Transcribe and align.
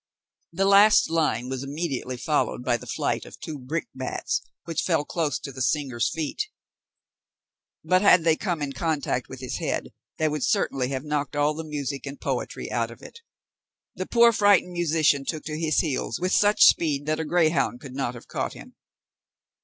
The 0.51 0.65
last 0.65 1.11
line 1.11 1.47
was 1.47 1.61
immediately 1.61 2.17
followed 2.17 2.63
by 2.65 2.75
the 2.75 2.87
flight 2.87 3.23
of 3.23 3.39
two 3.39 3.59
brick 3.59 3.87
bats, 3.93 4.41
which 4.65 4.81
fell 4.81 5.05
close 5.05 5.37
to 5.37 5.51
the 5.51 5.61
singer's 5.61 6.09
feet; 6.09 6.49
but 7.83 8.01
had 8.01 8.23
they 8.23 8.35
come 8.35 8.63
in 8.63 8.73
contact 8.73 9.29
with 9.29 9.41
his 9.41 9.57
head, 9.57 9.89
they 10.17 10.27
would 10.27 10.43
certainly 10.43 10.87
have 10.87 11.03
knocked 11.05 11.35
all 11.35 11.53
the 11.53 11.63
music 11.63 12.07
and 12.07 12.19
poetry 12.19 12.71
out 12.71 12.89
of 12.89 13.03
it. 13.03 13.19
The 13.93 14.07
poor 14.07 14.33
frightened 14.33 14.73
musician 14.73 15.23
took 15.23 15.43
to 15.43 15.55
his 15.59 15.81
heels 15.81 16.19
with 16.19 16.31
such 16.31 16.63
speed 16.65 17.05
that 17.05 17.19
a 17.19 17.23
greyhound 17.23 17.79
could 17.79 17.93
not 17.93 18.15
have 18.15 18.27
caught 18.27 18.53
him. 18.53 18.73